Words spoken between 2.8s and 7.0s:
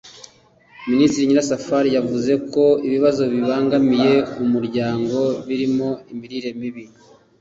ibibazo bikibangamiye umuryango birimo imirire mibi